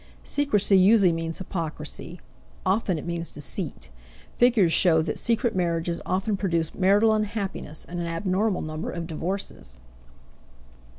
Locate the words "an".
7.99-8.07